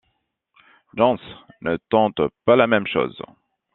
[0.97, 1.21] John's
[1.61, 3.21] ne tentent pas la même chose.